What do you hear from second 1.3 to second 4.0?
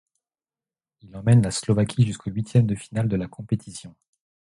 la Slovaquie jusqu'aux huitièmes de finale de la compétition.